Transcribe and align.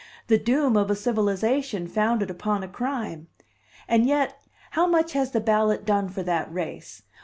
the 0.25 0.37
doom 0.39 0.75
of 0.75 0.89
a 0.89 0.95
civilization 0.95 1.87
founded 1.87 2.31
upon 2.31 2.63
a 2.63 2.67
crime. 2.67 3.27
And 3.87 4.07
yet, 4.07 4.41
how 4.71 4.87
much 4.87 5.13
has 5.13 5.29
the 5.29 5.39
ballot 5.39 5.85
done 5.85 6.09
for 6.09 6.23
that 6.23 6.51
race? 6.51 7.03